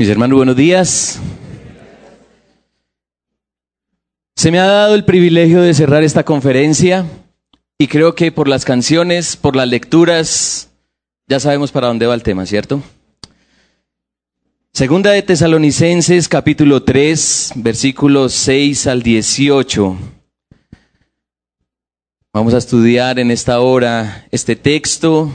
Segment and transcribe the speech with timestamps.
[0.00, 1.20] Mis hermanos, buenos días.
[4.34, 7.04] Se me ha dado el privilegio de cerrar esta conferencia
[7.76, 10.70] y creo que por las canciones, por las lecturas,
[11.28, 12.82] ya sabemos para dónde va el tema, ¿cierto?
[14.72, 19.98] Segunda de Tesalonicenses, capítulo 3, versículos 6 al 18.
[22.32, 25.30] Vamos a estudiar en esta hora este texto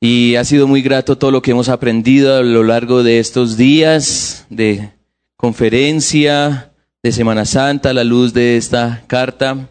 [0.00, 3.56] y ha sido muy grato todo lo que hemos aprendido a lo largo de estos
[3.56, 4.92] días de
[5.36, 9.68] conferencia, de Semana Santa, a la luz de esta carta.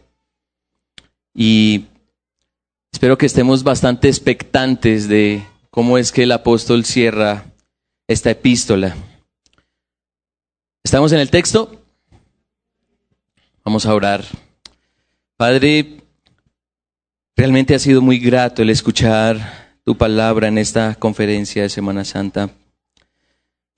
[1.33, 1.85] Y
[2.91, 7.45] espero que estemos bastante expectantes de cómo es que el apóstol cierra
[8.07, 8.97] esta epístola.
[10.83, 11.81] ¿Estamos en el texto?
[13.63, 14.25] Vamos a orar.
[15.37, 16.01] Padre,
[17.35, 22.49] realmente ha sido muy grato el escuchar tu palabra en esta conferencia de Semana Santa.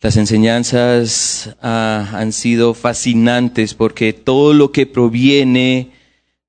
[0.01, 5.91] Las enseñanzas ah, han sido fascinantes porque todo lo que proviene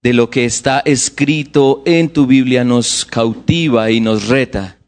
[0.03, 4.79] de lo que está escrito en tu Biblia nos cautiva y nos reta.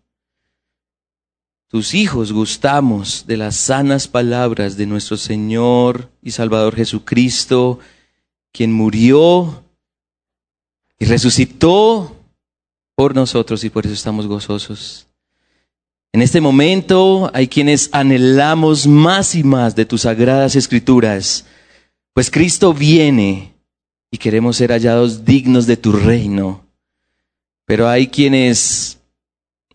[1.69, 7.79] Tus hijos gustamos de las sanas palabras de nuestro Señor y Salvador Jesucristo,
[8.53, 9.65] quien murió
[10.99, 12.22] y resucitó
[13.03, 15.09] por nosotros y por eso estamos gozosos.
[16.13, 21.45] En este momento hay quienes anhelamos más y más de tus sagradas escrituras,
[22.15, 23.55] pues Cristo viene
[24.09, 26.65] y queremos ser hallados dignos de tu reino.
[27.67, 29.01] Pero hay quienes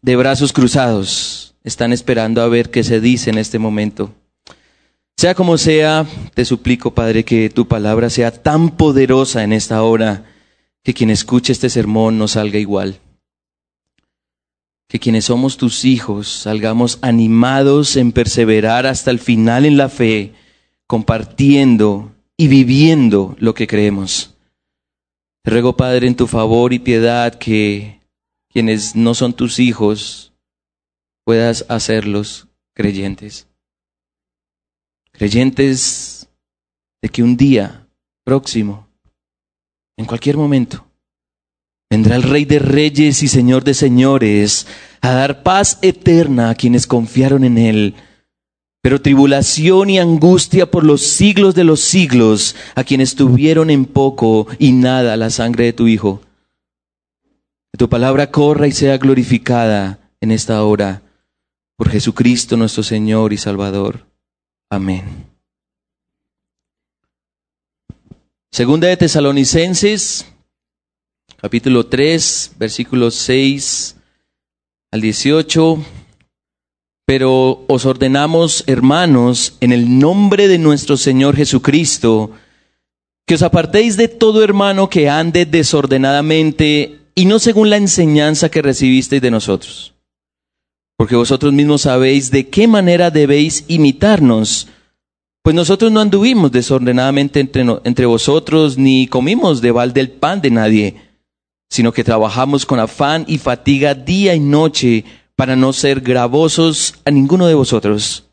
[0.02, 4.14] de brazos cruzados están esperando a ver qué se dice en este momento.
[5.18, 10.24] Sea como sea, te suplico, Padre, que tu palabra sea tan poderosa en esta hora
[10.82, 13.02] que quien escuche este sermón no salga igual
[14.88, 20.34] que quienes somos tus hijos salgamos animados en perseverar hasta el final en la fe,
[20.88, 24.36] compartiendo y viviendo lo que creemos.
[25.44, 28.02] Te ruego, Padre, en tu favor y piedad que
[28.50, 30.34] quienes no son tus hijos
[31.26, 33.48] puedas hacerlos creyentes.
[35.12, 36.30] Creyentes
[37.02, 37.88] de que un día
[38.24, 38.88] próximo,
[39.98, 40.87] en cualquier momento,
[41.90, 44.68] Vendrá el Rey de Reyes y Señor de Señores
[45.02, 47.96] a dar paz eterna a quienes confiaron en Él,
[48.82, 54.48] pero tribulación y angustia por los siglos de los siglos a quienes tuvieron en poco
[54.60, 56.22] y nada la sangre de tu Hijo.
[57.72, 61.04] Que tu palabra corra y sea glorificada en esta hora
[61.78, 64.06] por Jesucristo nuestro Señor y Salvador.
[64.70, 65.28] Amén.
[68.52, 70.26] Segunda de Tesalonicenses
[71.40, 73.96] capítulo 3, versículos 6
[74.92, 75.78] al 18.
[77.06, 82.32] Pero os ordenamos, hermanos, en el nombre de nuestro Señor Jesucristo,
[83.26, 88.62] que os apartéis de todo hermano que ande desordenadamente y no según la enseñanza que
[88.62, 89.94] recibisteis de nosotros.
[90.98, 94.68] Porque vosotros mismos sabéis de qué manera debéis imitarnos,
[95.44, 100.52] pues nosotros no anduvimos desordenadamente entre, entre vosotros, ni comimos de balde el pan de
[100.52, 101.07] nadie
[101.70, 105.04] sino que trabajamos con afán y fatiga día y noche
[105.36, 108.26] para no ser gravosos a ninguno de vosotros.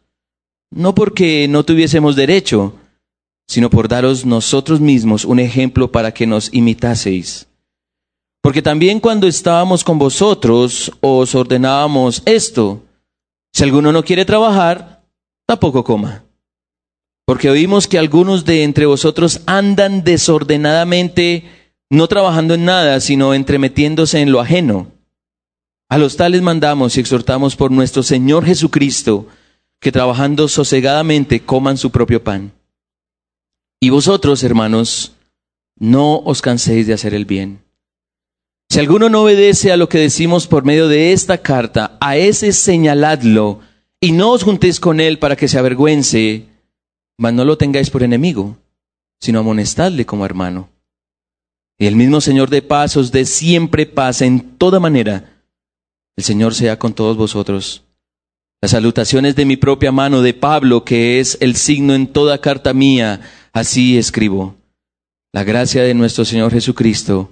[0.71, 2.75] No porque no tuviésemos derecho,
[3.47, 7.47] sino por daros nosotros mismos un ejemplo para que nos imitaseis.
[8.43, 12.83] Porque también cuando estábamos con vosotros os ordenábamos esto,
[13.53, 15.03] si alguno no quiere trabajar,
[15.47, 16.25] tampoco coma.
[17.27, 21.45] Porque oímos que algunos de entre vosotros andan desordenadamente
[21.91, 24.89] no trabajando en nada, sino entremetiéndose en lo ajeno.
[25.89, 29.27] A los tales mandamos y exhortamos por nuestro Señor Jesucristo,
[29.81, 32.53] que trabajando sosegadamente coman su propio pan.
[33.81, 35.13] Y vosotros, hermanos,
[35.79, 37.63] no os canséis de hacer el bien.
[38.71, 42.53] Si alguno no obedece a lo que decimos por medio de esta carta, a ese
[42.53, 43.61] señaladlo
[44.01, 46.47] y no os juntéis con él para que se avergüence,
[47.19, 48.57] mas no lo tengáis por enemigo,
[49.21, 50.71] sino amonestadle como hermano.
[51.79, 55.43] Y el mismo Señor de paz os dé siempre paz en toda manera.
[56.17, 57.83] El Señor sea con todos vosotros.
[58.63, 62.73] Las salutaciones de mi propia mano de Pablo, que es el signo en toda carta
[62.73, 63.21] mía,
[63.53, 64.57] así escribo.
[65.33, 67.31] La gracia de nuestro Señor Jesucristo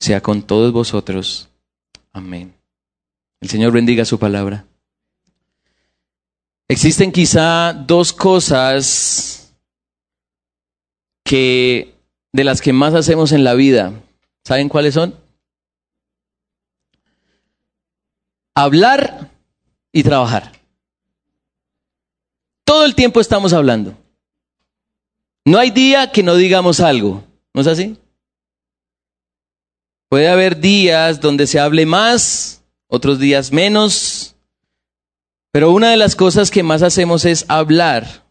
[0.00, 1.48] sea con todos vosotros.
[2.12, 2.52] Amén.
[3.40, 4.66] El Señor bendiga su palabra.
[6.68, 9.54] Existen quizá dos cosas
[11.24, 11.93] que
[12.34, 13.92] de las que más hacemos en la vida.
[14.44, 15.14] ¿Saben cuáles son?
[18.56, 19.30] Hablar
[19.92, 20.50] y trabajar.
[22.64, 23.96] Todo el tiempo estamos hablando.
[25.44, 27.22] No hay día que no digamos algo.
[27.54, 27.96] ¿No es así?
[30.08, 34.34] Puede haber días donde se hable más, otros días menos,
[35.52, 38.23] pero una de las cosas que más hacemos es hablar.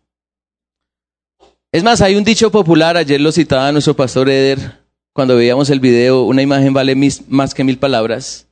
[1.74, 5.80] Es más, hay un dicho popular, ayer lo citaba nuestro pastor Eder, cuando veíamos el
[5.80, 6.96] video, una imagen vale
[7.28, 8.48] más que mil palabras,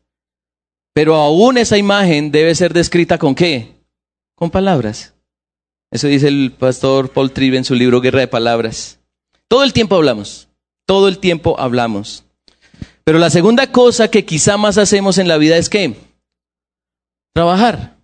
[0.95, 3.75] pero aún esa imagen debe ser descrita con qué?
[4.33, 5.13] Con palabras.
[5.91, 8.99] Eso dice el pastor Paul Tribe en su libro Guerra de Palabras.
[9.47, 10.49] Todo el tiempo hablamos,
[10.87, 12.25] todo el tiempo hablamos.
[13.03, 15.95] Pero la segunda cosa que quizá más hacemos en la vida es qué?
[17.35, 17.97] Trabajar.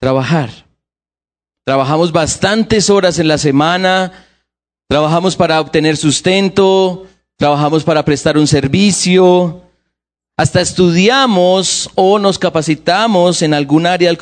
[0.00, 0.69] Trabajar.
[1.64, 4.12] Trabajamos bastantes horas en la semana,
[4.88, 9.62] trabajamos para obtener sustento, trabajamos para prestar un servicio,
[10.40, 14.16] hasta estudiamos o nos capacitamos en algún área del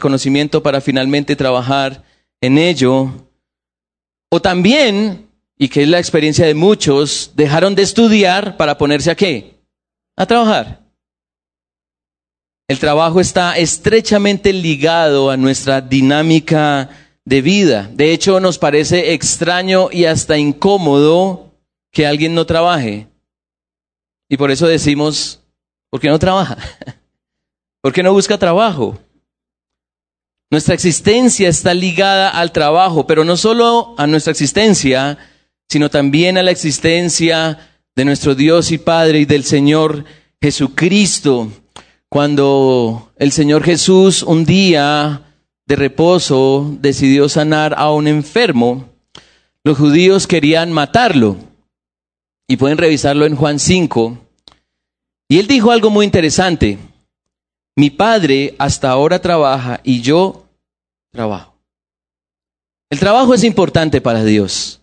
[0.00, 2.04] conocimiento, para finalmente trabajar
[2.40, 3.28] en ello.
[4.30, 5.28] O también,
[5.58, 9.60] y que es la experiencia de muchos, dejaron de estudiar para ponerse a qué?
[10.16, 10.80] A trabajar.
[12.70, 16.88] El trabajo está estrechamente ligado a nuestra dinámica
[17.24, 17.90] de vida.
[17.92, 21.52] De hecho, nos parece extraño y hasta incómodo
[21.90, 23.08] que alguien no trabaje.
[24.28, 25.42] Y por eso decimos,
[25.90, 26.58] ¿por qué no trabaja?
[27.82, 28.96] ¿Por qué no busca trabajo?
[30.48, 35.18] Nuestra existencia está ligada al trabajo, pero no solo a nuestra existencia,
[35.68, 40.04] sino también a la existencia de nuestro Dios y Padre y del Señor
[40.40, 41.50] Jesucristo.
[42.10, 48.88] Cuando el Señor Jesús un día de reposo decidió sanar a un enfermo,
[49.62, 51.36] los judíos querían matarlo
[52.48, 54.18] y pueden revisarlo en Juan 5.
[55.28, 56.78] Y él dijo algo muy interesante.
[57.76, 60.48] Mi padre hasta ahora trabaja y yo
[61.12, 61.54] trabajo.
[62.90, 64.82] El trabajo es importante para Dios.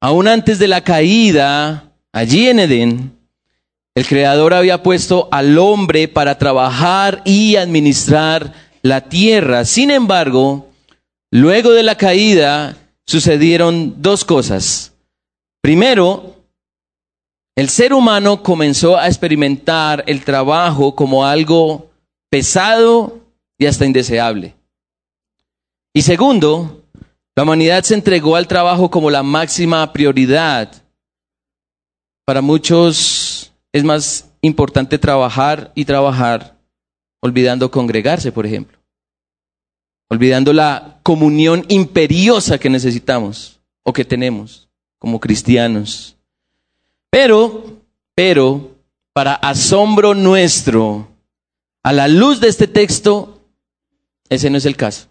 [0.00, 3.15] Aún antes de la caída, allí en Edén,
[3.96, 8.52] el Creador había puesto al hombre para trabajar y administrar
[8.82, 9.64] la tierra.
[9.64, 10.68] Sin embargo,
[11.30, 12.76] luego de la caída
[13.06, 14.92] sucedieron dos cosas.
[15.62, 16.36] Primero,
[17.56, 21.90] el ser humano comenzó a experimentar el trabajo como algo
[22.28, 23.18] pesado
[23.58, 24.54] y hasta indeseable.
[25.94, 26.82] Y segundo,
[27.34, 30.70] la humanidad se entregó al trabajo como la máxima prioridad.
[32.26, 33.25] Para muchos
[33.76, 36.56] es más importante trabajar y trabajar,
[37.20, 38.78] olvidando congregarse, por ejemplo.
[40.08, 46.16] Olvidando la comunión imperiosa que necesitamos o que tenemos como cristianos.
[47.10, 47.82] Pero,
[48.14, 48.76] pero,
[49.12, 51.08] para asombro nuestro,
[51.82, 53.42] a la luz de este texto,
[54.30, 55.08] ese no es el caso.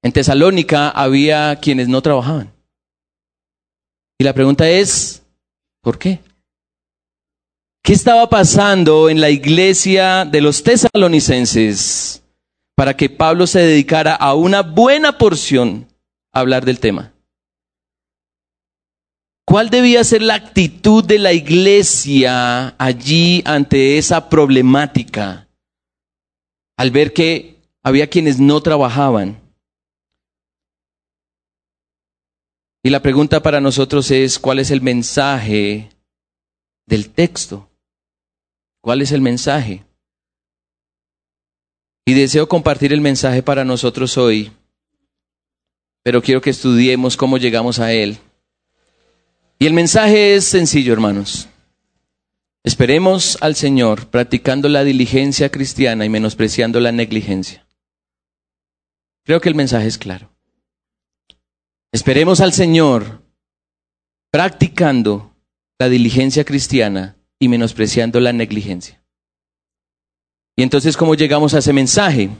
[0.00, 2.52] En Tesalónica había quienes no trabajaban.
[4.16, 5.24] Y la pregunta es,
[5.80, 6.20] ¿por qué?
[7.86, 12.20] ¿Qué estaba pasando en la iglesia de los tesalonicenses
[12.74, 15.86] para que Pablo se dedicara a una buena porción
[16.32, 17.14] a hablar del tema?
[19.44, 25.48] ¿Cuál debía ser la actitud de la iglesia allí ante esa problemática?
[26.76, 29.40] Al ver que había quienes no trabajaban.
[32.82, 35.88] Y la pregunta para nosotros es, ¿cuál es el mensaje
[36.84, 37.65] del texto?
[38.86, 39.84] ¿Cuál es el mensaje?
[42.04, 44.52] Y deseo compartir el mensaje para nosotros hoy,
[46.04, 48.16] pero quiero que estudiemos cómo llegamos a él.
[49.58, 51.48] Y el mensaje es sencillo, hermanos.
[52.62, 57.66] Esperemos al Señor practicando la diligencia cristiana y menospreciando la negligencia.
[59.24, 60.30] Creo que el mensaje es claro.
[61.90, 63.24] Esperemos al Señor
[64.30, 65.34] practicando
[65.76, 69.02] la diligencia cristiana y menospreciando la negligencia.
[70.56, 72.30] Y entonces, ¿cómo llegamos a ese mensaje?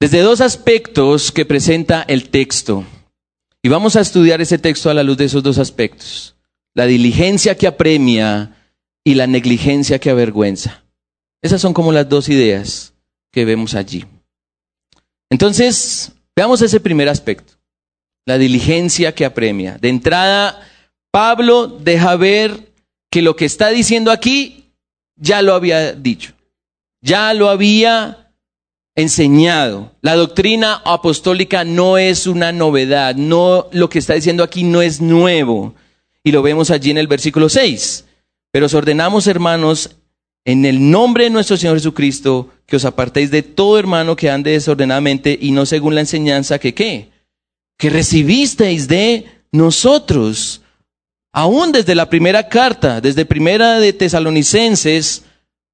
[0.00, 2.84] Desde dos aspectos que presenta el texto.
[3.62, 6.36] Y vamos a estudiar ese texto a la luz de esos dos aspectos.
[6.74, 8.56] La diligencia que apremia
[9.02, 10.84] y la negligencia que avergüenza.
[11.42, 12.94] Esas son como las dos ideas
[13.32, 14.04] que vemos allí.
[15.30, 17.54] Entonces, veamos ese primer aspecto.
[18.26, 19.78] La diligencia que apremia.
[19.78, 20.66] De entrada,
[21.10, 22.73] Pablo deja ver
[23.14, 24.72] que lo que está diciendo aquí
[25.14, 26.32] ya lo había dicho.
[27.00, 28.32] Ya lo había
[28.96, 29.92] enseñado.
[30.00, 35.00] La doctrina apostólica no es una novedad, no lo que está diciendo aquí no es
[35.00, 35.76] nuevo.
[36.24, 38.04] Y lo vemos allí en el versículo 6.
[38.50, 39.90] Pero os ordenamos, hermanos,
[40.44, 44.50] en el nombre de nuestro Señor Jesucristo, que os apartéis de todo hermano que ande
[44.50, 47.10] desordenadamente y no según la enseñanza que qué,
[47.78, 50.62] que recibisteis de nosotros.
[51.36, 55.24] Aún desde la primera carta, desde primera de Tesalonicenses,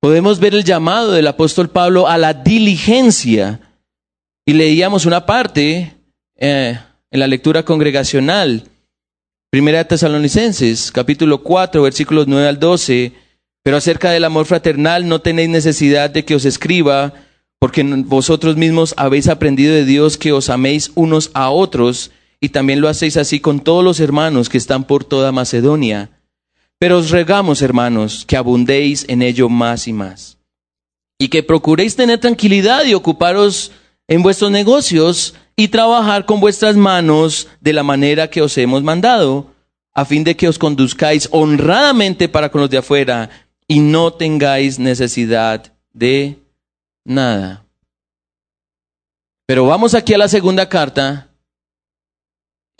[0.01, 3.61] podemos ver el llamado del apóstol Pablo a la diligencia.
[4.47, 5.99] Y leíamos una parte
[6.37, 6.79] eh,
[7.11, 8.65] en la lectura congregacional.
[9.51, 13.13] Primera de Tesalonicenses, capítulo 4, versículos 9 al 12.
[13.63, 17.13] Pero acerca del amor fraternal no tenéis necesidad de que os escriba,
[17.59, 22.81] porque vosotros mismos habéis aprendido de Dios que os améis unos a otros, y también
[22.81, 26.11] lo hacéis así con todos los hermanos que están por toda Macedonia.
[26.79, 30.39] Pero os regamos, hermanos, que abundéis en ello más y más,
[31.19, 33.73] y que procuréis tener tranquilidad y ocuparos
[34.09, 39.53] en vuestros negocios y trabajar con vuestras manos de la manera que os hemos mandado,
[39.93, 43.29] a fin de que os conduzcáis honradamente para con los de afuera
[43.69, 46.39] y no tengáis necesidad de
[47.05, 47.67] nada.
[49.47, 51.30] Pero vamos aquí a la segunda carta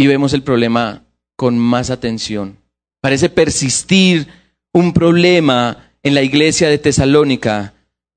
[0.01, 1.05] y vemos el problema
[1.37, 2.57] con más atención.
[3.03, 4.29] Parece persistir
[4.73, 7.75] un problema en la iglesia de Tesalónica.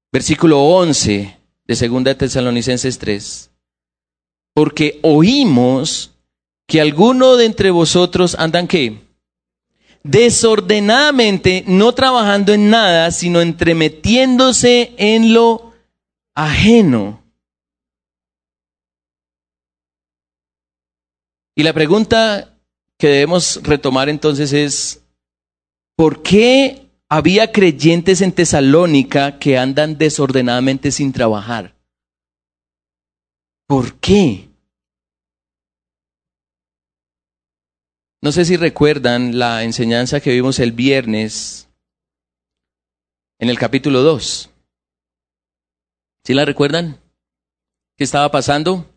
[0.09, 1.37] Versículo 11
[1.67, 3.51] de 2 Tesalonicenses 3.
[4.53, 6.11] Porque oímos
[6.67, 9.01] que alguno de entre vosotros andan qué?
[10.03, 15.73] Desordenadamente, no trabajando en nada, sino entremetiéndose en lo
[16.33, 17.22] ajeno.
[21.55, 22.57] Y la pregunta
[22.97, 25.03] que debemos retomar entonces es,
[25.95, 31.75] ¿por qué había creyentes en Tesalónica que andan desordenadamente sin trabajar?
[33.67, 34.49] ¿Por qué?
[38.21, 41.69] No sé si recuerdan la enseñanza que vimos el viernes
[43.39, 44.49] en el capítulo 2.
[46.23, 47.01] ¿Sí la recuerdan?
[47.97, 48.89] ¿Qué estaba pasando?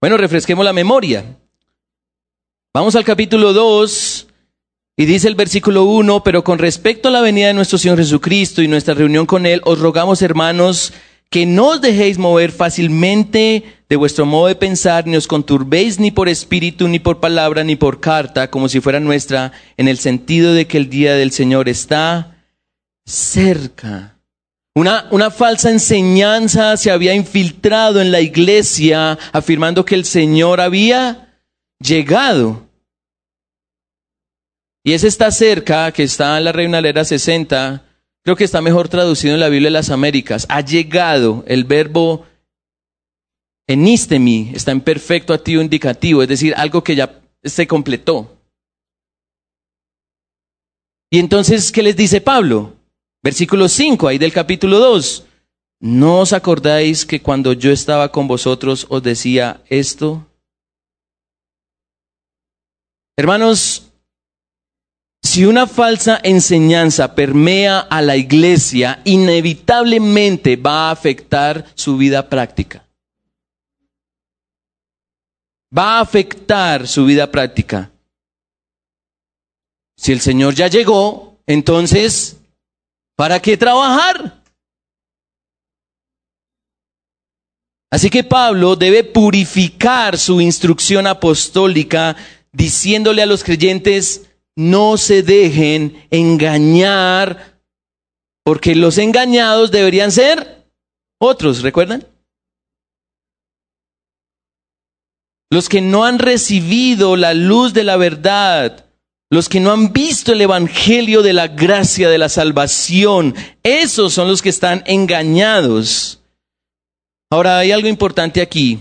[0.00, 1.38] Bueno, refresquemos la memoria.
[2.74, 4.26] Vamos al capítulo 2
[4.98, 8.60] y dice el versículo 1, pero con respecto a la venida de nuestro Señor Jesucristo
[8.60, 10.92] y nuestra reunión con Él, os rogamos, hermanos,
[11.30, 16.10] que no os dejéis mover fácilmente de vuestro modo de pensar, ni os conturbéis ni
[16.10, 20.52] por espíritu, ni por palabra, ni por carta, como si fuera nuestra, en el sentido
[20.52, 22.44] de que el día del Señor está
[23.06, 24.18] cerca.
[24.74, 31.27] Una, una, falsa enseñanza se había infiltrado en la iglesia afirmando que el Señor había
[31.80, 32.66] llegado.
[34.84, 37.84] Y ese está cerca, que está en la Reina Valera 60,
[38.22, 40.46] creo que está mejor traducido en la Biblia de las Américas.
[40.48, 42.26] Ha llegado, el verbo
[43.66, 48.38] enistemi está en perfecto activo indicativo, es decir, algo que ya se completó.
[51.10, 52.76] Y entonces, ¿qué les dice Pablo?
[53.22, 55.24] Versículo 5, ahí del capítulo 2.
[55.80, 60.27] ¿No os acordáis que cuando yo estaba con vosotros os decía esto?
[63.18, 63.90] Hermanos,
[65.20, 72.86] si una falsa enseñanza permea a la iglesia, inevitablemente va a afectar su vida práctica.
[75.76, 77.90] Va a afectar su vida práctica.
[79.96, 82.36] Si el Señor ya llegó, entonces,
[83.16, 84.44] ¿para qué trabajar?
[87.90, 92.14] Así que Pablo debe purificar su instrucción apostólica
[92.58, 97.62] diciéndole a los creyentes, no se dejen engañar,
[98.44, 100.66] porque los engañados deberían ser
[101.20, 102.04] otros, ¿recuerdan?
[105.50, 108.86] Los que no han recibido la luz de la verdad,
[109.30, 114.26] los que no han visto el Evangelio de la gracia de la salvación, esos son
[114.26, 116.24] los que están engañados.
[117.30, 118.80] Ahora hay algo importante aquí,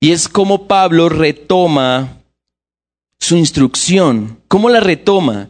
[0.00, 2.23] y es como Pablo retoma
[3.24, 4.38] su instrucción.
[4.48, 5.48] ¿Cómo la retoma?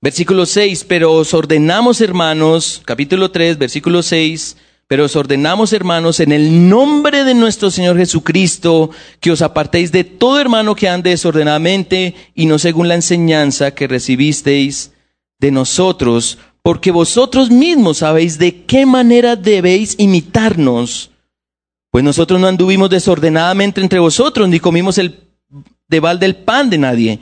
[0.00, 4.56] Versículo 6, pero os ordenamos hermanos, capítulo 3, versículo 6,
[4.88, 10.02] pero os ordenamos hermanos en el nombre de nuestro Señor Jesucristo que os apartéis de
[10.02, 14.92] todo hermano que ande desordenadamente y no según la enseñanza que recibisteis
[15.38, 21.12] de nosotros, porque vosotros mismos sabéis de qué manera debéis imitarnos.
[21.92, 25.31] Pues nosotros no anduvimos desordenadamente entre vosotros, ni comimos el
[25.92, 27.20] de balde el pan de nadie,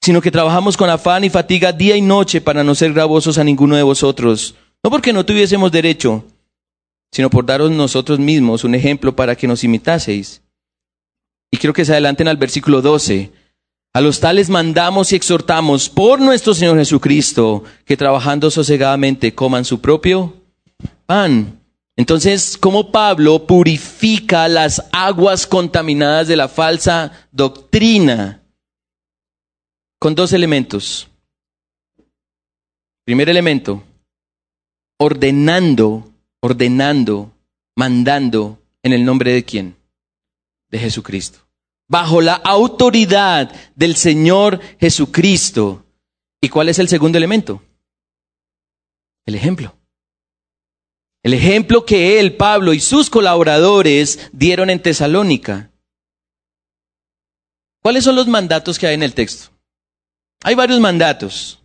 [0.00, 3.44] sino que trabajamos con afán y fatiga día y noche para no ser gravosos a
[3.44, 6.24] ninguno de vosotros, no porque no tuviésemos derecho,
[7.10, 10.40] sino por daros nosotros mismos un ejemplo para que nos imitaseis.
[11.50, 13.32] Y quiero que se adelanten al versículo 12.
[13.92, 19.80] A los tales mandamos y exhortamos por nuestro Señor Jesucristo que trabajando sosegadamente coman su
[19.80, 20.34] propio
[21.06, 21.55] pan.
[21.96, 28.42] Entonces, ¿cómo Pablo purifica las aguas contaminadas de la falsa doctrina?
[29.98, 31.08] Con dos elementos.
[33.06, 33.82] Primer elemento,
[34.98, 37.32] ordenando, ordenando,
[37.74, 39.76] mandando en el nombre de quién?
[40.68, 41.38] De Jesucristo.
[41.88, 45.86] Bajo la autoridad del Señor Jesucristo.
[46.42, 47.62] ¿Y cuál es el segundo elemento?
[49.24, 49.75] El ejemplo.
[51.26, 55.72] El ejemplo que él, Pablo y sus colaboradores dieron en Tesalónica.
[57.82, 59.50] ¿Cuáles son los mandatos que hay en el texto?
[60.44, 61.60] Hay varios mandatos.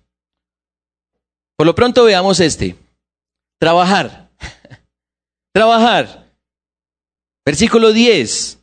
[1.55, 2.75] Por lo pronto veamos este.
[3.59, 4.31] Trabajar.
[5.53, 6.33] Trabajar.
[7.45, 8.57] Versículo 10.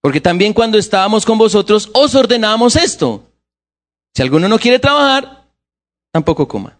[0.00, 3.30] Porque también cuando estábamos con vosotros os ordenábamos esto.
[4.16, 5.46] Si alguno no quiere trabajar,
[6.10, 6.77] tampoco coma.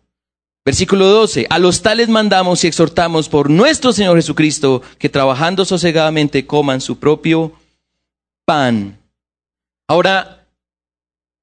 [0.69, 1.47] Versículo 12.
[1.49, 6.99] A los tales mandamos y exhortamos por nuestro Señor Jesucristo que trabajando sosegadamente coman su
[6.99, 7.53] propio
[8.45, 8.99] pan.
[9.89, 10.47] Ahora,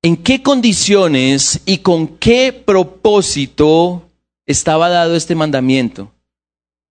[0.03, 4.07] ¿en qué condiciones y con qué propósito
[4.45, 6.11] estaba dado este mandamiento?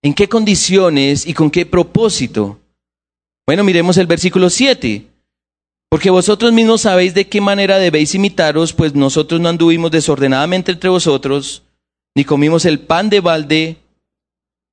[0.03, 2.59] ¿En qué condiciones y con qué propósito?
[3.47, 5.07] Bueno, miremos el versículo 7.
[5.89, 10.91] Porque vosotros mismos sabéis de qué manera debéis imitaros, pues nosotros no anduvimos desordenadamente entre
[10.91, 11.63] vosotros,
[12.15, 13.77] ni comimos el pan de balde,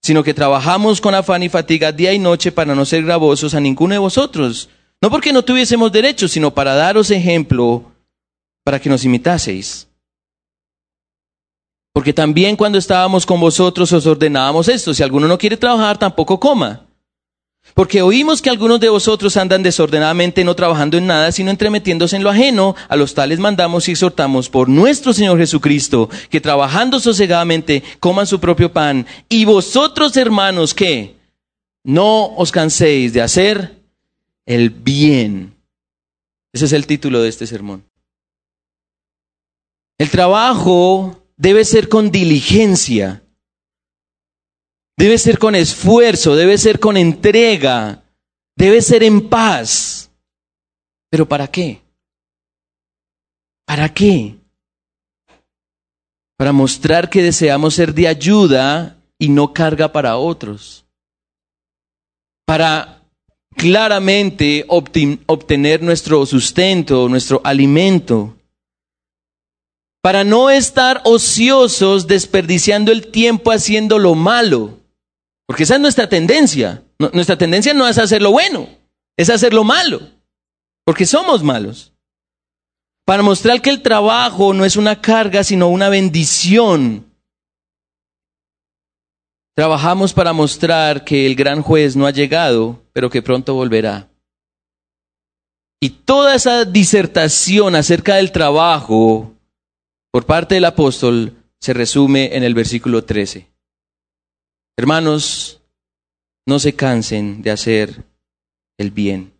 [0.02, 3.60] sino que trabajamos con afán y fatiga día y noche para no ser gravosos a
[3.60, 4.70] ninguno de vosotros.
[5.02, 7.92] No porque no tuviésemos derecho, sino para daros ejemplo
[8.64, 9.88] para que nos imitaseis.
[11.94, 16.40] Porque también cuando estábamos con vosotros os ordenábamos esto, si alguno no quiere trabajar, tampoco
[16.40, 16.86] coma.
[17.74, 22.24] Porque oímos que algunos de vosotros andan desordenadamente no trabajando en nada, sino entremetiéndose en
[22.24, 27.82] lo ajeno, a los tales mandamos y exhortamos por nuestro Señor Jesucristo, que trabajando sosegadamente
[28.00, 29.06] coman su propio pan.
[29.30, 31.16] Y vosotros, hermanos, que
[31.84, 33.82] no os canséis de hacer
[34.46, 35.56] el bien.
[36.54, 37.86] Ese es el título de este sermón.
[39.98, 43.24] El trabajo debe ser con diligencia.
[45.02, 48.04] Debe ser con esfuerzo, debe ser con entrega,
[48.56, 50.12] debe ser en paz.
[51.10, 51.82] ¿Pero para qué?
[53.66, 54.36] ¿Para qué?
[56.38, 60.86] Para mostrar que deseamos ser de ayuda y no carga para otros.
[62.46, 63.02] Para
[63.58, 68.36] claramente obtener nuestro sustento, nuestro alimento.
[70.04, 74.81] Para no estar ociosos desperdiciando el tiempo haciendo lo malo.
[75.52, 76.82] Porque esa es nuestra tendencia.
[77.12, 78.70] nuestra tendencia no es hacer lo bueno,
[79.18, 80.00] es hacer lo malo.
[80.86, 81.92] Porque somos malos.
[83.06, 87.06] Para mostrar que el trabajo no es una carga, sino una bendición.
[89.54, 94.08] Trabajamos para mostrar que el gran juez no ha llegado, pero que pronto volverá.
[95.82, 99.34] Y toda esa disertación acerca del trabajo
[100.14, 103.51] por parte del apóstol se resume en el versículo 13.
[104.78, 105.62] Hermanos,
[106.46, 108.04] no se cansen de hacer
[108.78, 109.34] el bien.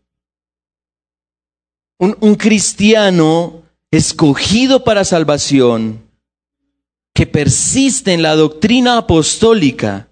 [2.00, 6.02] Un, cristiano escogido para salvación,
[7.14, 10.10] que persiste en la doctrina apostólica,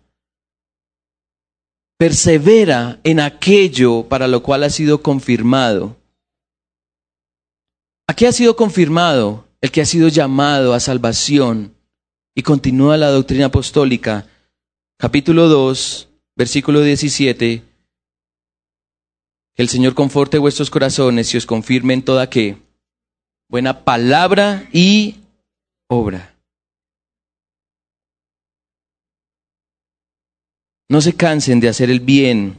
[1.98, 5.98] persevera en aquello para lo cual ha sido confirmado.
[8.08, 9.48] ¿A qué ha sido confirmado?
[9.62, 11.76] El que ha sido llamado a salvación
[12.36, 14.28] y continúa la doctrina apostólica
[15.00, 17.64] capítulo 2, versículo 17,
[19.56, 22.58] que el Señor conforte vuestros corazones y os confirme en toda que
[23.48, 25.16] buena palabra y
[25.88, 26.36] obra.
[30.90, 32.58] No se cansen de hacer el bien.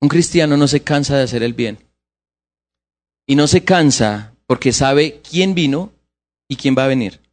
[0.00, 1.78] Un cristiano no se cansa de hacer el bien.
[3.26, 5.92] Y no se cansa porque sabe quién vino
[6.48, 7.25] y quién va a venir.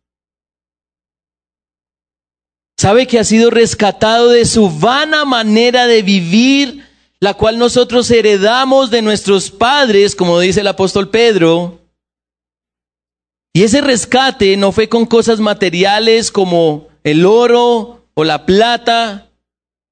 [2.84, 6.86] Sabe que ha sido rescatado de su vana manera de vivir,
[7.22, 11.80] la cual nosotros heredamos de nuestros padres, como dice el apóstol Pedro.
[13.54, 19.30] Y ese rescate no fue con cosas materiales como el oro o la plata,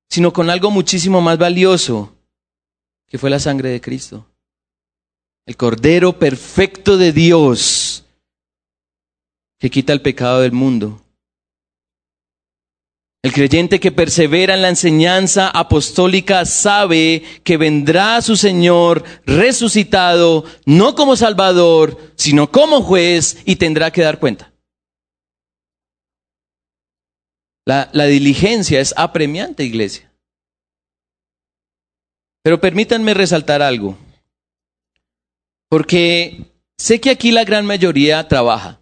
[0.09, 2.13] sino con algo muchísimo más valioso,
[3.07, 4.27] que fue la sangre de Cristo.
[5.45, 8.03] El Cordero perfecto de Dios,
[9.59, 11.00] que quita el pecado del mundo.
[13.23, 20.95] El creyente que persevera en la enseñanza apostólica sabe que vendrá su Señor resucitado, no
[20.95, 24.51] como Salvador, sino como juez y tendrá que dar cuenta.
[27.63, 30.11] La, la diligencia es apremiante, iglesia.
[32.43, 33.99] Pero permítanme resaltar algo,
[35.69, 38.80] porque sé que aquí la gran mayoría trabaja.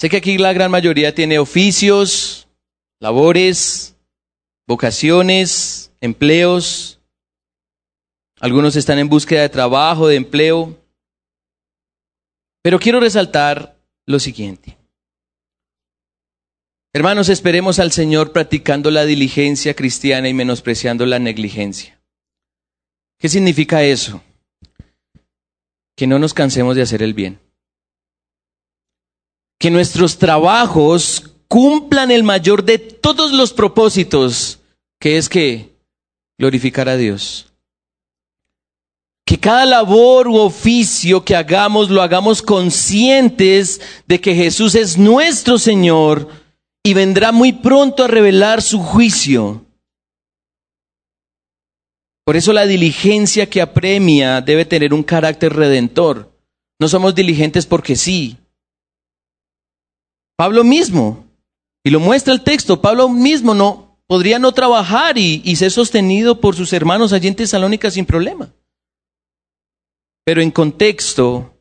[0.00, 2.48] Sé que aquí la gran mayoría tiene oficios,
[3.00, 3.96] labores,
[4.66, 7.00] vocaciones, empleos.
[8.38, 10.78] Algunos están en búsqueda de trabajo, de empleo.
[12.62, 14.78] Pero quiero resaltar lo siguiente.
[16.92, 22.00] Hermanos, esperemos al Señor practicando la diligencia cristiana y menospreciando la negligencia.
[23.18, 24.22] ¿Qué significa eso?
[25.96, 27.47] Que no nos cansemos de hacer el bien
[29.58, 34.60] que nuestros trabajos cumplan el mayor de todos los propósitos,
[35.00, 35.74] que es que
[36.38, 37.46] glorificar a Dios.
[39.26, 45.58] Que cada labor u oficio que hagamos lo hagamos conscientes de que Jesús es nuestro
[45.58, 46.28] Señor
[46.82, 49.66] y vendrá muy pronto a revelar su juicio.
[52.24, 56.32] Por eso la diligencia que apremia debe tener un carácter redentor.
[56.78, 58.36] No somos diligentes porque sí,
[60.38, 61.26] Pablo mismo,
[61.84, 66.40] y lo muestra el texto, Pablo mismo no podría no trabajar y, y ser sostenido
[66.40, 68.54] por sus hermanos allí en Tesalónica sin problema.
[70.24, 71.58] Pero en contexto,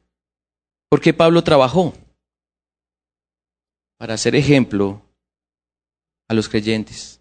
[0.89, 1.95] ¿por qué Pablo trabajó?
[3.97, 5.01] Para ser ejemplo
[6.27, 7.19] a los creyentes.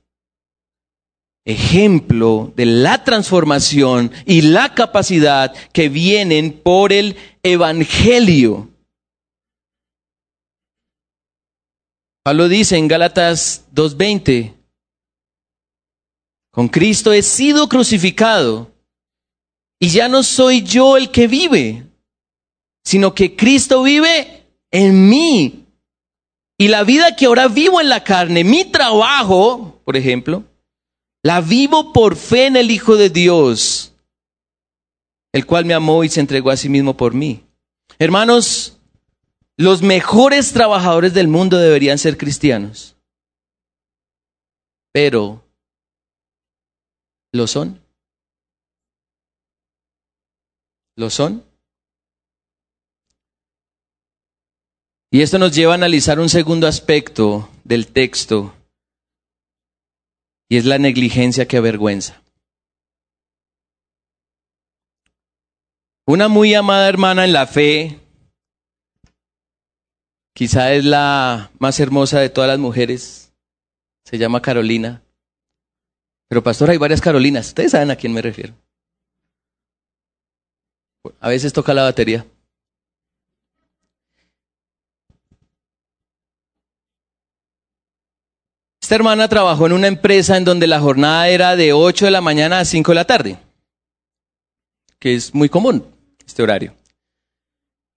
[1.46, 8.68] Ejemplo de la transformación y la capacidad que vienen por el Evangelio.
[12.26, 14.52] Pablo dice en Gálatas 2.20,
[16.50, 18.72] con Cristo he sido crucificado
[19.78, 21.86] y ya no soy yo el que vive,
[22.84, 25.66] sino que Cristo vive en mí.
[26.58, 30.42] Y la vida que ahora vivo en la carne, mi trabajo, por ejemplo,
[31.22, 33.94] la vivo por fe en el Hijo de Dios,
[35.32, 37.44] el cual me amó y se entregó a sí mismo por mí.
[38.00, 38.75] Hermanos,
[39.56, 42.96] los mejores trabajadores del mundo deberían ser cristianos.
[44.92, 45.42] Pero,
[47.32, 47.80] ¿lo son?
[50.96, 51.44] ¿Lo son?
[55.10, 58.54] Y esto nos lleva a analizar un segundo aspecto del texto,
[60.48, 62.22] y es la negligencia que avergüenza.
[66.06, 68.00] Una muy amada hermana en la fe
[70.37, 73.33] Quizá es la más hermosa de todas las mujeres.
[74.05, 75.03] Se llama Carolina.
[76.29, 77.46] Pero pastor, hay varias Carolinas.
[77.46, 78.53] Ustedes saben a quién me refiero.
[81.20, 82.27] A veces toca la batería.
[88.83, 92.20] Esta hermana trabajó en una empresa en donde la jornada era de 8 de la
[92.20, 93.38] mañana a 5 de la tarde,
[94.99, 95.83] que es muy común
[96.27, 96.75] este horario.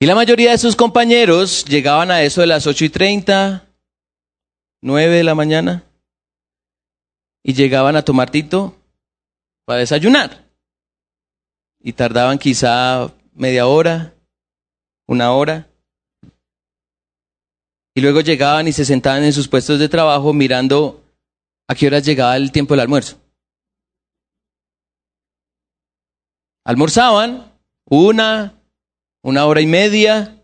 [0.01, 3.67] Y la mayoría de sus compañeros llegaban a eso de las ocho y treinta,
[4.81, 5.83] nueve de la mañana,
[7.43, 8.75] y llegaban a tomar tito
[9.65, 10.45] para desayunar.
[11.81, 14.13] Y tardaban quizá media hora,
[15.05, 15.67] una hora.
[17.93, 21.03] Y luego llegaban y se sentaban en sus puestos de trabajo mirando
[21.67, 23.19] a qué horas llegaba el tiempo del almuerzo.
[26.63, 27.51] Almorzaban
[27.85, 28.58] una,
[29.21, 30.43] una hora y media,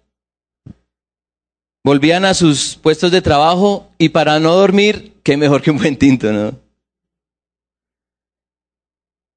[1.84, 5.98] volvían a sus puestos de trabajo y para no dormir, qué mejor que un buen
[5.98, 6.60] tinto, ¿no?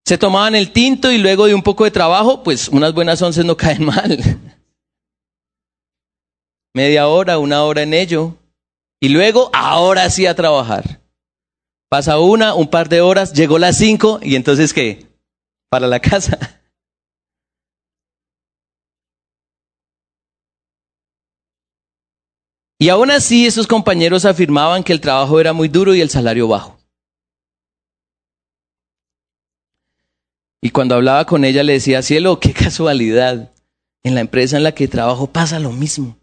[0.06, 3.44] Se tomaban el tinto y luego de un poco de trabajo, pues unas buenas once
[3.44, 4.40] no caen mal.
[6.74, 8.34] Media hora, una hora en ello.
[9.00, 11.00] Y luego, ahora sí a trabajar.
[11.90, 15.06] Pasa una, un par de horas, llegó las cinco y entonces ¿qué?
[15.70, 16.57] Para la casa.
[22.80, 26.46] Y aún así esos compañeros afirmaban que el trabajo era muy duro y el salario
[26.46, 26.78] bajo.
[30.60, 33.52] Y cuando hablaba con ella le decía, cielo, qué casualidad,
[34.04, 36.16] en la empresa en la que trabajo pasa lo mismo.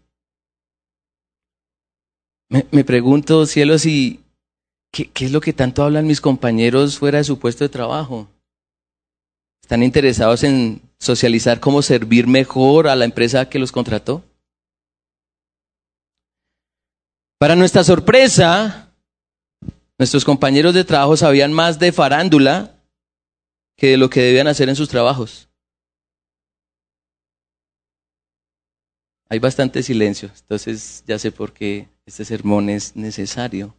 [2.48, 4.20] Me, pregunto, cielo, si,
[4.92, 8.28] ¿qué, ¿qué es lo que tanto hablan mis compañeros fuera de su puesto de trabajo?
[9.62, 14.22] ¿Están interesados en socializar cómo servir mejor a la empresa que los contrató?
[17.38, 18.94] Para nuestra sorpresa,
[19.98, 22.80] nuestros compañeros de trabajo sabían más de farándula
[23.76, 25.48] que de lo que debían hacer en sus trabajos.
[29.28, 33.74] Hay bastante silencio, entonces ya sé por qué este sermón es necesario.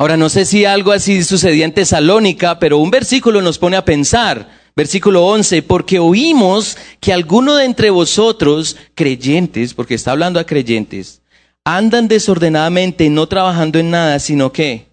[0.00, 3.84] Ahora, no sé si algo así sucedía en Tesalónica, pero un versículo nos pone a
[3.84, 4.48] pensar.
[4.78, 11.20] Versículo 11, porque oímos que alguno de entre vosotros, creyentes, porque está hablando a creyentes,
[11.64, 14.86] andan desordenadamente, no trabajando en nada, sino que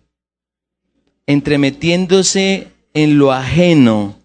[1.27, 4.15] entremetiéndose en lo ajeno.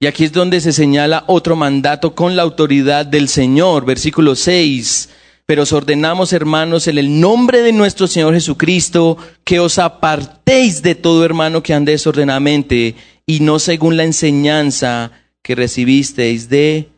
[0.00, 5.08] Y aquí es donde se señala otro mandato con la autoridad del Señor, versículo 6
[5.52, 10.94] pero os ordenamos, hermanos, en el nombre de nuestro Señor Jesucristo, que os apartéis de
[10.94, 12.94] todo hermano que ande desordenadamente
[13.26, 15.12] y no según la enseñanza
[15.42, 16.88] que recibisteis de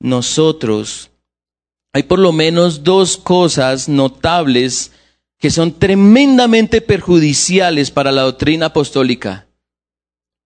[0.00, 1.12] nosotros.
[1.94, 4.92] Hay por lo menos dos cosas notables
[5.38, 9.46] que son tremendamente perjudiciales para la doctrina apostólica.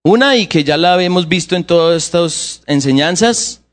[0.05, 3.63] Una, y que ya la hemos visto en todas estas enseñanzas,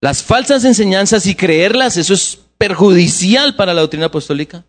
[0.00, 4.64] las falsas enseñanzas y creerlas, eso es perjudicial para la doctrina apostólica,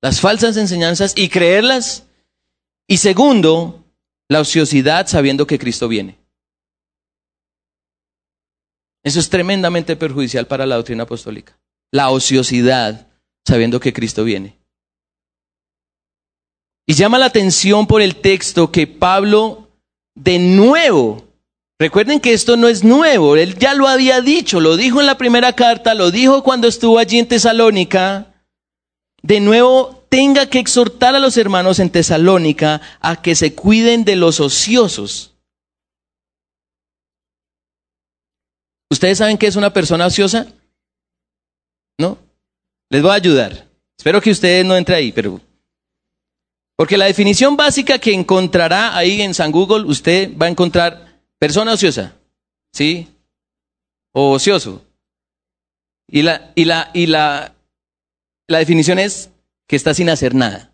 [0.00, 2.06] las falsas enseñanzas y creerlas.
[2.86, 3.84] Y segundo,
[4.28, 6.18] la ociosidad sabiendo que Cristo viene.
[9.04, 11.58] Eso es tremendamente perjudicial para la doctrina apostólica.
[11.90, 13.08] La ociosidad
[13.46, 14.58] sabiendo que Cristo viene.
[16.86, 19.68] Y llama la atención por el texto que Pablo
[20.14, 21.27] de nuevo
[21.80, 25.16] Recuerden que esto no es nuevo, él ya lo había dicho, lo dijo en la
[25.16, 28.34] primera carta, lo dijo cuando estuvo allí en Tesalónica.
[29.22, 34.16] De nuevo, tenga que exhortar a los hermanos en Tesalónica a que se cuiden de
[34.16, 35.34] los ociosos.
[38.90, 40.48] ¿Ustedes saben qué es una persona ociosa?
[41.98, 42.18] ¿No?
[42.90, 43.68] Les voy a ayudar.
[43.96, 45.40] Espero que ustedes no entren ahí, pero...
[46.76, 51.07] Porque la definición básica que encontrará ahí en San Google, usted va a encontrar
[51.38, 52.16] Persona ociosa,
[52.72, 53.08] ¿sí?
[54.12, 54.84] O ocioso.
[56.08, 57.54] Y la, y la, y la,
[58.48, 59.30] la definición es
[59.68, 60.72] que está sin hacer nada.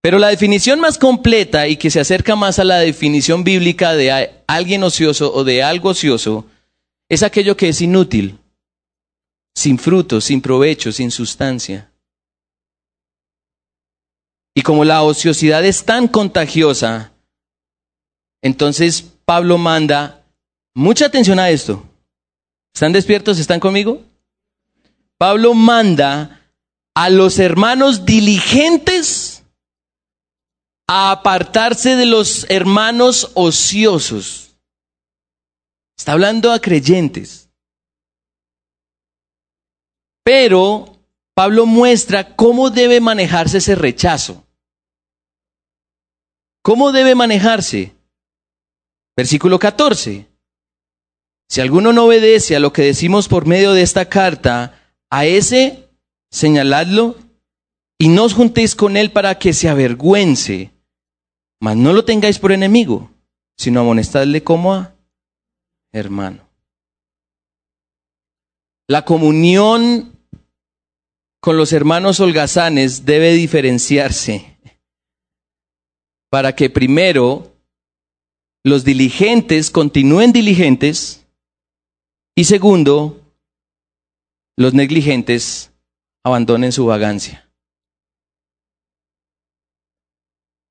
[0.00, 4.42] Pero la definición más completa y que se acerca más a la definición bíblica de
[4.46, 6.46] alguien ocioso o de algo ocioso
[7.08, 8.38] es aquello que es inútil,
[9.56, 11.90] sin fruto, sin provecho, sin sustancia.
[14.54, 17.12] Y como la ociosidad es tan contagiosa,
[18.42, 20.24] entonces Pablo manda,
[20.74, 21.84] mucha atención a esto.
[22.74, 23.38] ¿Están despiertos?
[23.38, 24.02] ¿Están conmigo?
[25.18, 26.52] Pablo manda
[26.94, 29.42] a los hermanos diligentes
[30.86, 34.56] a apartarse de los hermanos ociosos.
[35.96, 37.50] Está hablando a creyentes.
[40.22, 40.96] Pero
[41.34, 44.46] Pablo muestra cómo debe manejarse ese rechazo.
[46.62, 47.97] ¿Cómo debe manejarse?
[49.18, 50.28] Versículo 14.
[51.48, 55.88] Si alguno no obedece a lo que decimos por medio de esta carta, a ese
[56.30, 57.16] señaladlo
[57.98, 60.70] y no os juntéis con él para que se avergüence,
[61.60, 63.10] mas no lo tengáis por enemigo,
[63.56, 64.94] sino amonestadle como a
[65.90, 66.48] hermano.
[68.86, 70.16] La comunión
[71.40, 74.56] con los hermanos holgazanes debe diferenciarse
[76.30, 77.47] para que primero
[78.64, 81.26] los diligentes continúen diligentes
[82.36, 83.20] y segundo,
[84.56, 85.72] los negligentes
[86.24, 87.48] abandonen su vagancia.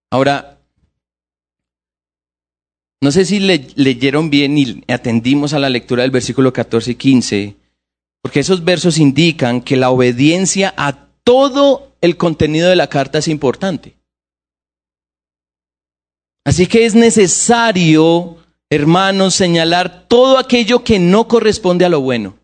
[0.09, 0.61] Ahora,
[3.01, 7.55] no sé si leyeron bien y atendimos a la lectura del versículo 14 y 15,
[8.21, 13.27] porque esos versos indican que la obediencia a todo el contenido de la carta es
[13.27, 13.96] importante.
[16.47, 18.37] Así que es necesario,
[18.69, 22.37] hermanos, señalar todo aquello que no corresponde a lo bueno.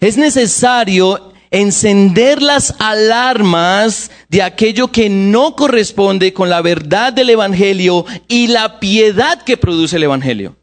[0.00, 8.06] Es necesario encender las alarmas de aquello que no corresponde con la verdad del Evangelio
[8.28, 10.56] y la piedad que produce el Evangelio.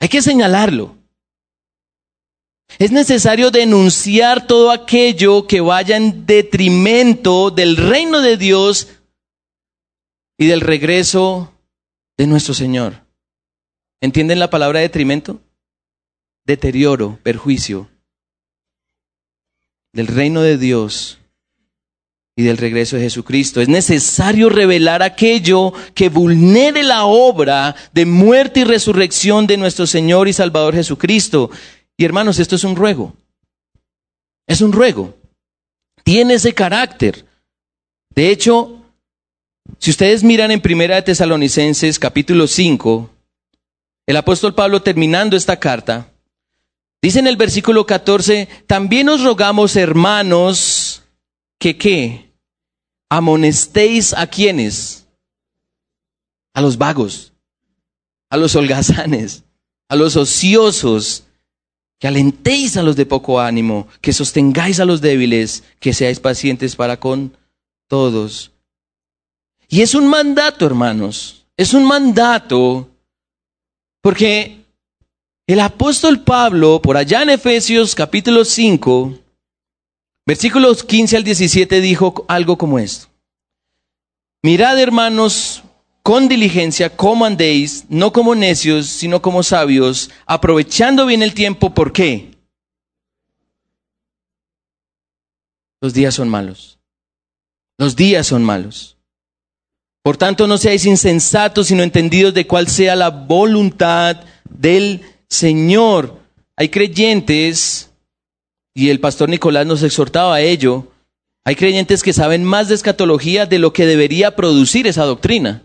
[0.00, 0.98] Hay que señalarlo.
[2.78, 8.88] Es necesario denunciar todo aquello que vaya en detrimento del reino de Dios
[10.42, 11.52] y del regreso
[12.18, 13.06] de nuestro Señor.
[14.00, 15.40] ¿Entienden la palabra detrimento?
[16.44, 17.88] Deterioro, perjuicio
[19.92, 21.20] del reino de Dios
[22.34, 23.60] y del regreso de Jesucristo.
[23.60, 30.26] Es necesario revelar aquello que vulnere la obra de muerte y resurrección de nuestro Señor
[30.26, 31.50] y Salvador Jesucristo.
[31.96, 33.14] Y hermanos, esto es un ruego.
[34.48, 35.14] Es un ruego.
[36.02, 37.26] Tiene ese carácter.
[38.10, 38.81] De hecho,
[39.82, 43.10] si ustedes miran en Primera de Tesalonicenses capítulo 5,
[44.06, 46.12] el apóstol Pablo terminando esta carta,
[47.02, 51.02] dice en el versículo 14, también os rogamos hermanos
[51.58, 52.32] que qué?
[53.10, 55.08] Amonestéis a quienes?
[56.54, 57.32] A los vagos,
[58.30, 59.42] a los holgazanes,
[59.88, 61.24] a los ociosos,
[61.98, 66.76] que alentéis a los de poco ánimo, que sostengáis a los débiles, que seáis pacientes
[66.76, 67.36] para con
[67.88, 68.51] todos.
[69.72, 72.90] Y es un mandato, hermanos, es un mandato,
[74.02, 74.66] porque
[75.46, 79.18] el apóstol Pablo, por allá en Efesios capítulo 5,
[80.26, 83.08] versículos 15 al 17, dijo algo como esto.
[84.42, 85.62] Mirad, hermanos,
[86.02, 91.72] con diligencia cómo andéis, no como necios, sino como sabios, aprovechando bien el tiempo.
[91.72, 92.36] ¿Por qué?
[95.80, 96.78] Los días son malos.
[97.78, 98.98] Los días son malos.
[100.02, 106.18] Por tanto, no seáis insensatos, sino entendidos de cuál sea la voluntad del Señor.
[106.56, 107.90] Hay creyentes,
[108.74, 110.92] y el pastor Nicolás nos exhortaba a ello,
[111.44, 115.62] hay creyentes que saben más de escatología de lo que debería producir esa doctrina.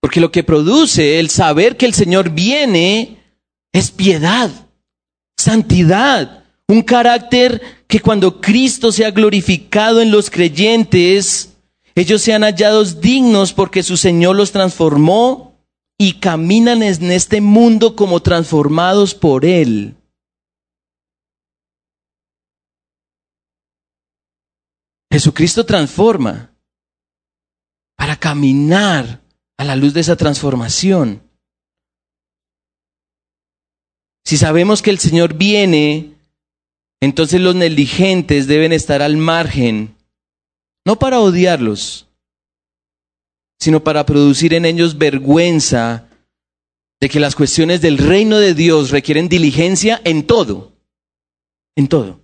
[0.00, 3.22] Porque lo que produce el saber que el Señor viene
[3.72, 4.50] es piedad,
[5.36, 11.58] santidad, un carácter que cuando Cristo sea glorificado en los creyentes,
[11.94, 15.58] ellos sean hallados dignos porque su Señor los transformó
[15.98, 19.94] y caminan en este mundo como transformados por Él.
[25.12, 26.50] Jesucristo transforma
[27.98, 29.20] para caminar
[29.58, 31.20] a la luz de esa transformación.
[34.24, 36.12] Si sabemos que el Señor viene,
[37.02, 39.96] entonces los negligentes deben estar al margen,
[40.86, 42.06] no para odiarlos,
[43.58, 46.08] sino para producir en ellos vergüenza
[47.00, 50.76] de que las cuestiones del reino de Dios requieren diligencia en todo,
[51.74, 52.20] en todo.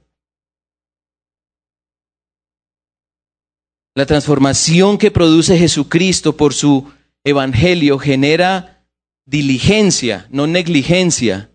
[3.96, 6.88] La transformación que produce Jesucristo por su
[7.24, 8.86] evangelio genera
[9.26, 11.50] diligencia, no negligencia.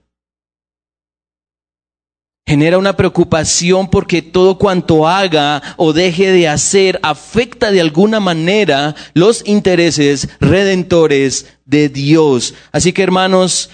[2.46, 8.96] Genera una preocupación porque todo cuanto haga o deje de hacer afecta de alguna manera
[9.14, 12.54] los intereses redentores de Dios.
[12.74, 13.70] Así que hermanos,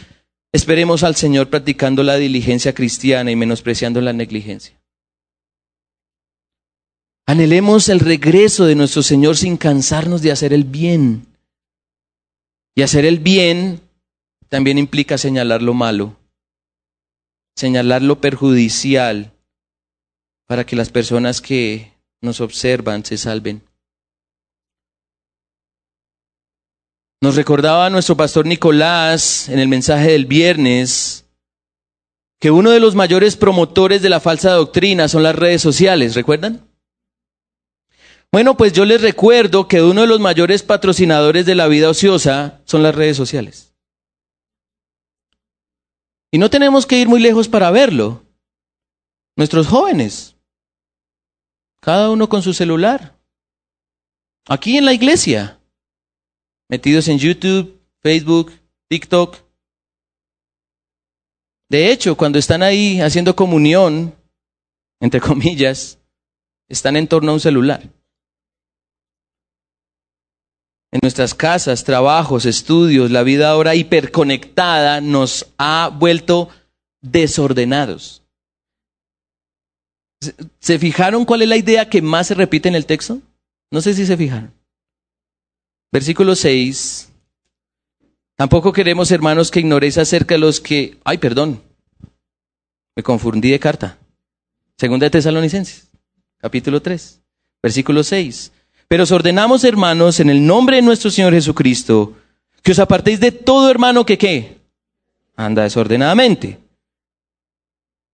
[0.53, 4.79] esperemos al Señor practicando la diligencia cristiana y menospreciando la negligencia.
[7.25, 11.27] Anhelemos el regreso de nuestro Señor sin cansarnos de hacer el bien.
[12.75, 13.81] Y hacer el bien
[14.47, 16.17] también implica señalar lo malo,
[17.55, 19.33] señalar lo perjudicial
[20.47, 23.61] para que las personas que nos observan se salven.
[27.21, 31.25] Nos recordaba nuestro pastor Nicolás en el mensaje del viernes
[32.39, 36.65] que uno de los mayores promotores de la falsa doctrina son las redes sociales, ¿recuerdan?
[38.31, 42.61] Bueno, pues yo les recuerdo que uno de los mayores patrocinadores de la vida ociosa
[42.63, 43.68] son las redes sociales.
[46.31, 48.23] Y no tenemos que ir muy lejos para verlo.
[49.35, 50.35] Nuestros jóvenes,
[51.81, 53.17] cada uno con su celular,
[54.47, 55.59] aquí en la iglesia,
[56.67, 58.51] metidos en YouTube, Facebook,
[58.89, 59.37] TikTok.
[61.69, 64.13] De hecho, cuando están ahí haciendo comunión,
[64.99, 65.99] entre comillas,
[66.67, 67.98] están en torno a un celular
[70.91, 76.49] en nuestras casas, trabajos, estudios, la vida ahora hiperconectada nos ha vuelto
[77.01, 78.23] desordenados.
[80.59, 83.21] ¿Se fijaron cuál es la idea que más se repite en el texto?
[83.71, 84.51] No sé si se fijaron.
[85.91, 87.09] Versículo 6.
[88.35, 90.97] Tampoco queremos, hermanos, que ignoréis acerca de los que...
[91.03, 91.61] Ay, perdón.
[92.95, 93.97] Me confundí de carta.
[94.77, 95.91] Segunda de Tesalonicenses,
[96.37, 97.21] capítulo 3,
[97.61, 98.53] versículo 6.
[98.89, 102.17] Pero os ordenamos, hermanos, en el nombre de nuestro Señor Jesucristo,
[102.61, 104.57] que os apartéis de todo hermano que qué?
[105.37, 106.59] Anda desordenadamente.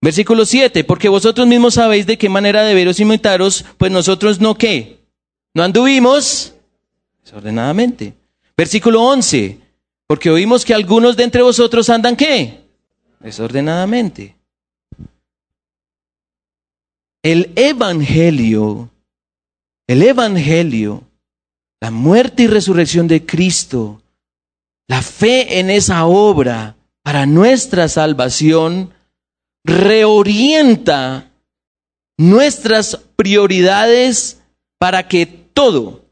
[0.02, 5.00] Versículo 7, porque vosotros mismos sabéis de qué manera deberos imitaros, pues nosotros no qué?
[5.56, 6.54] No anduvimos
[7.24, 8.14] desordenadamente.
[8.56, 9.58] Versículo 11,
[10.06, 12.62] porque oímos que algunos de entre vosotros andan qué?
[13.20, 14.36] Desordenadamente.
[17.26, 18.92] el Evangelio,
[19.88, 21.04] el Evangelio,
[21.82, 24.02] la muerte y resurrección de Cristo,
[24.88, 28.94] la fe en esa obra para nuestra salvación,
[29.64, 31.32] reorienta
[32.18, 34.42] nuestras prioridades
[34.80, 36.06] para que todo,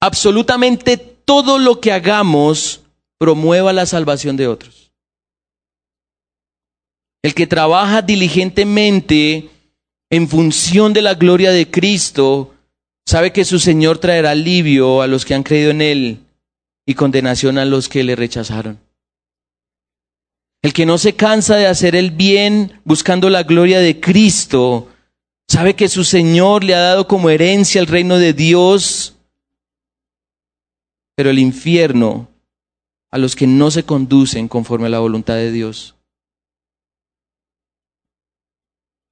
[0.00, 2.82] absolutamente todo lo que hagamos,
[3.18, 4.90] promueva la salvación de otros.
[7.22, 9.48] El que trabaja diligentemente
[10.10, 12.51] en función de la gloria de Cristo,
[13.12, 16.20] sabe que su Señor traerá alivio a los que han creído en Él
[16.86, 18.80] y condenación a los que le rechazaron.
[20.62, 24.88] El que no se cansa de hacer el bien buscando la gloria de Cristo,
[25.46, 29.14] sabe que su Señor le ha dado como herencia el reino de Dios,
[31.14, 32.30] pero el infierno
[33.10, 35.96] a los que no se conducen conforme a la voluntad de Dios.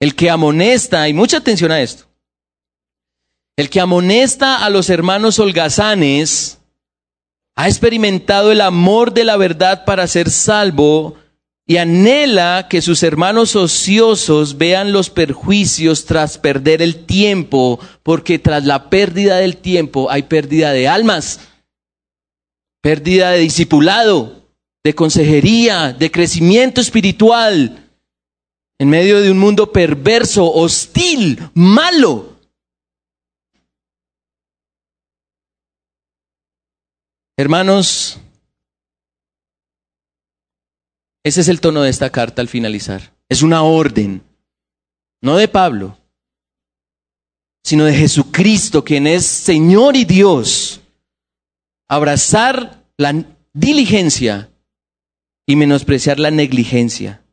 [0.01, 2.10] El que amonesta, y mucha atención a esto,
[3.61, 6.61] el que amonesta a los hermanos holgazanes
[7.57, 11.17] ha experimentado el amor de la verdad para ser salvo
[11.67, 18.65] y anhela que sus hermanos ociosos vean los perjuicios tras perder el tiempo, porque tras
[18.65, 21.41] la pérdida del tiempo hay pérdida de almas,
[22.81, 24.49] pérdida de discipulado,
[24.83, 27.91] de consejería, de crecimiento espiritual,
[28.79, 32.30] en medio de un mundo perverso, hostil, malo.
[37.41, 38.19] Hermanos,
[41.25, 43.15] ese es el tono de esta carta al finalizar.
[43.31, 44.23] Es una orden,
[45.23, 45.97] no de Pablo,
[47.65, 50.83] sino de Jesucristo, quien es Señor y Dios.
[51.89, 53.25] Abrazar la
[53.55, 54.51] diligencia
[55.47, 57.25] y menospreciar la negligencia.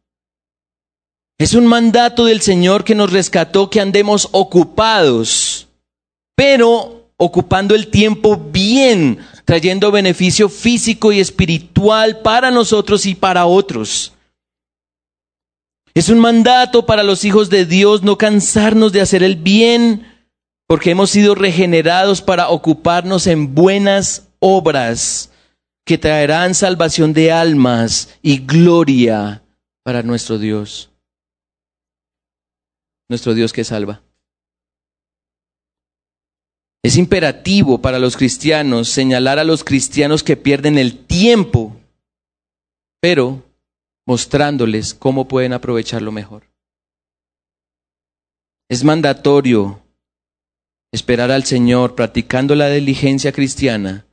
[1.38, 5.68] Es un mandato del Señor que nos rescató que andemos ocupados,
[6.34, 14.12] pero ocupando el tiempo bien, trayendo beneficio físico y espiritual para nosotros y para otros.
[15.93, 20.06] Es un mandato para los hijos de Dios no cansarnos de hacer el bien,
[20.68, 25.32] porque hemos sido regenerados para ocuparnos en buenas obras
[25.86, 29.43] que traerán salvación de almas y gloria
[29.84, 30.91] para nuestro Dios
[33.10, 34.02] nuestro Dios que salva.
[36.84, 41.76] Es imperativo para los cristianos señalar a los cristianos que pierden el tiempo,
[43.02, 43.44] pero
[44.06, 46.44] mostrándoles cómo pueden aprovecharlo mejor.
[48.70, 49.82] Es mandatorio
[50.92, 54.06] esperar al Señor practicando la diligencia cristiana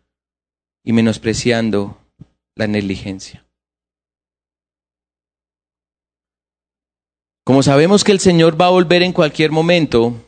[0.84, 1.98] y menospreciando
[2.56, 3.44] la negligencia.
[7.44, 10.23] Como sabemos que el Señor va a volver en cualquier momento,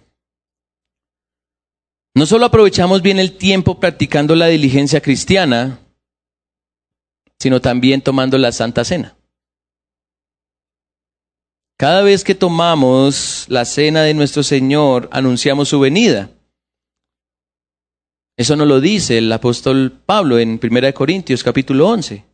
[2.16, 5.78] no solo aprovechamos bien el tiempo practicando la diligencia cristiana,
[7.38, 9.14] sino también tomando la Santa Cena.
[11.78, 16.30] Cada vez que tomamos la cena de nuestro Señor, anunciamos su venida.
[18.38, 22.24] Eso nos lo dice el apóstol Pablo en 1 Corintios capítulo 11,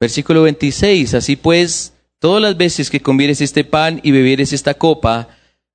[0.00, 1.14] versículo 26.
[1.14, 5.28] Así pues, Todas las veces que comieres este pan y bebieres esta copa,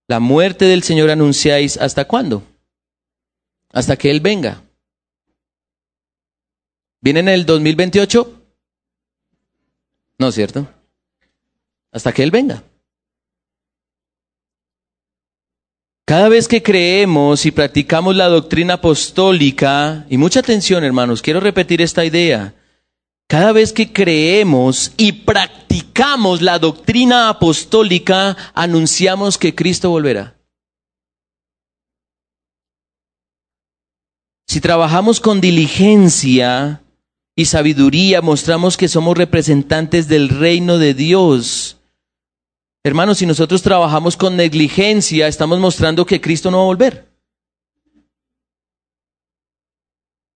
[0.10, 2.44] la muerte del Señor anunciáis hasta cuándo?
[3.76, 4.62] Hasta que Él venga.
[7.02, 8.42] ¿Viene en el 2028?
[10.18, 10.66] No, ¿cierto?
[11.92, 12.64] Hasta que Él venga.
[16.06, 21.82] Cada vez que creemos y practicamos la doctrina apostólica, y mucha atención hermanos, quiero repetir
[21.82, 22.56] esta idea,
[23.28, 30.36] cada vez que creemos y practicamos la doctrina apostólica, anunciamos que Cristo volverá.
[34.48, 36.84] Si trabajamos con diligencia
[37.36, 41.78] y sabiduría, mostramos que somos representantes del reino de Dios.
[42.84, 47.10] Hermanos, si nosotros trabajamos con negligencia, estamos mostrando que Cristo no va a volver.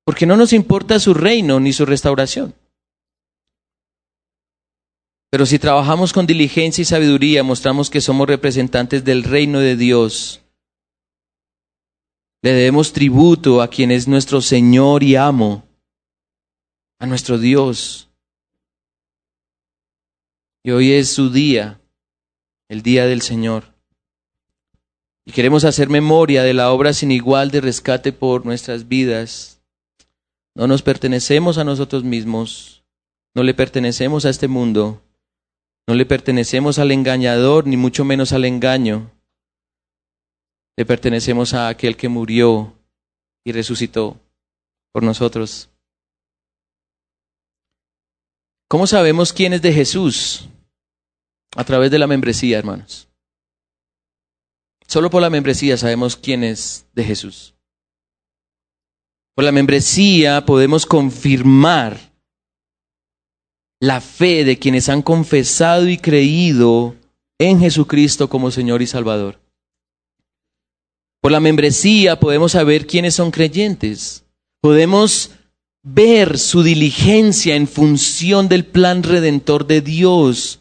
[0.04, 2.56] Porque no nos importa su reino ni su restauración.
[5.30, 10.42] Pero si trabajamos con diligencia y sabiduría, mostramos que somos representantes del reino de Dios.
[12.42, 15.68] Le debemos tributo a quien es nuestro Señor y amo,
[17.00, 18.10] a nuestro Dios.
[20.64, 21.82] Y hoy es su día,
[22.70, 23.74] el día del Señor.
[25.26, 29.62] Y queremos hacer memoria de la obra sin igual de rescate por nuestras vidas.
[30.56, 32.84] No nos pertenecemos a nosotros mismos,
[33.36, 35.02] no le pertenecemos a este mundo
[35.90, 39.10] no le pertenecemos al engañador, ni mucho menos al engaño.
[40.80, 42.74] Le pertenecemos a aquel que murió
[43.44, 44.18] y resucitó
[44.94, 45.70] por nosotros.
[48.70, 50.48] ¿Cómo sabemos quién es de Jesús?
[51.58, 53.10] A través de la membresía, hermanos.
[54.88, 57.56] Solo por la membresía sabemos quién es de Jesús.
[59.36, 62.14] Por la membresía podemos confirmar
[63.82, 66.96] la fe de quienes han confesado y creído
[67.38, 69.49] en Jesucristo como Señor y Salvador.
[71.22, 74.26] Por la membresía podemos saber quiénes son creyentes.
[74.62, 75.32] Podemos
[75.84, 80.60] ver su diligencia en función del plan redentor de Dios.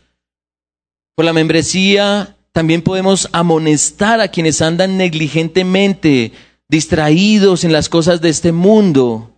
[1.14, 6.32] Por la membresía también podemos amonestar a quienes andan negligentemente,
[6.68, 9.32] distraídos en las cosas de este mundo,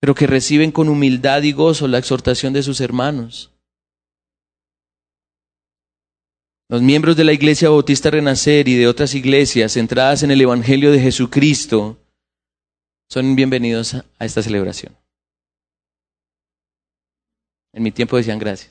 [0.00, 3.53] pero que reciben con humildad y gozo la exhortación de sus hermanos.
[6.68, 10.92] Los miembros de la Iglesia Bautista Renacer y de otras iglesias centradas en el Evangelio
[10.92, 11.98] de Jesucristo
[13.08, 14.96] son bienvenidos a esta celebración.
[17.74, 18.70] En mi tiempo decían gracias.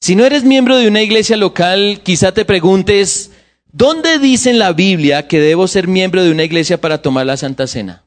[0.00, 3.32] Si no eres miembro de una iglesia local, quizá te preguntes,
[3.72, 7.38] ¿dónde dice en la Biblia que debo ser miembro de una iglesia para tomar la
[7.38, 8.03] Santa Cena?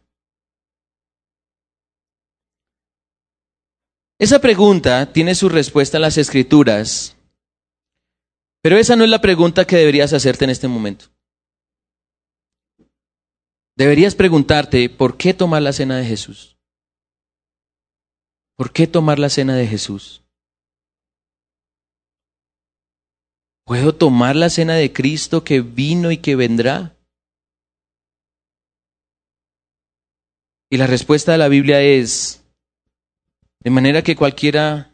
[4.19, 7.17] Esa pregunta tiene su respuesta en las Escrituras
[8.67, 11.05] pero esa no es la pregunta que deberías hacerte en este momento.
[13.77, 16.57] Deberías preguntarte, ¿por qué tomar la cena de Jesús?
[18.57, 20.21] ¿Por qué tomar la cena de Jesús?
[23.65, 26.97] ¿Puedo tomar la cena de Cristo que vino y que vendrá?
[30.69, 32.43] Y la respuesta de la Biblia es,
[33.67, 34.93] de manera que cualquiera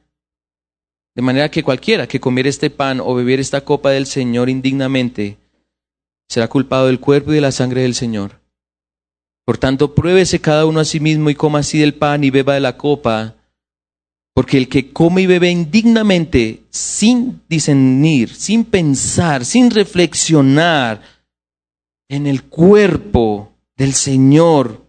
[1.15, 5.37] de manera que cualquiera que comiera este pan o bebiera esta copa del Señor indignamente,
[6.27, 8.41] será culpado del cuerpo y de la sangre del Señor.
[9.45, 12.55] Por tanto, pruébese cada uno a sí mismo y coma así del pan y beba
[12.55, 13.35] de la copa,
[14.33, 20.99] porque el que come y bebe indignamente, sin discernir, sin pensar, sin reflexionar
[22.09, 24.83] en el cuerpo del Señor,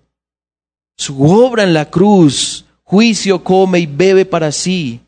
[0.96, 5.00] su obra en la cruz, juicio come y bebe para sí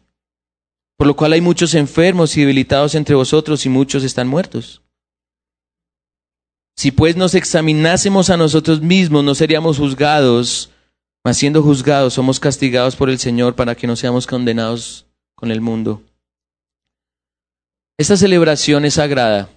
[0.97, 4.83] por lo cual hay muchos enfermos y debilitados entre vosotros y muchos están muertos.
[6.75, 10.71] Si pues nos examinásemos a nosotros mismos, no seríamos juzgados,
[11.25, 15.61] mas siendo juzgados somos castigados por el Señor para que no seamos condenados con el
[15.61, 16.03] mundo.
[17.99, 19.49] Esta celebración es sagrada,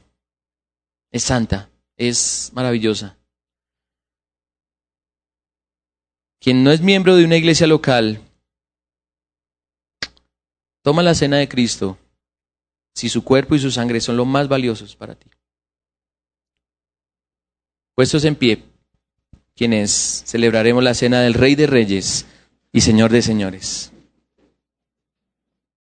[1.11, 3.18] es santa, es maravillosa.
[6.39, 8.21] Quien no es miembro de una iglesia local
[10.81, 11.97] Toma la cena de Cristo
[12.95, 15.29] si su cuerpo y su sangre son lo más valiosos para ti.
[17.95, 18.63] Puestos en pie,
[19.55, 22.25] quienes celebraremos la cena del Rey de Reyes
[22.73, 23.91] y Señor de Señores.